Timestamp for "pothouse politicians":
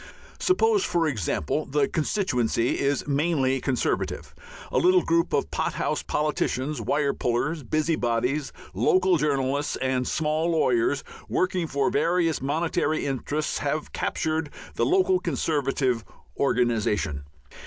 5.51-6.81